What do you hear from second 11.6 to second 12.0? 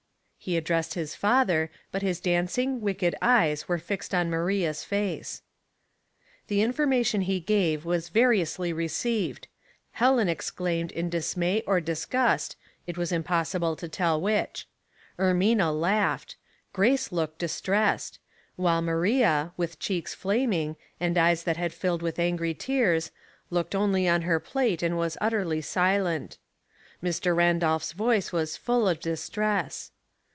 or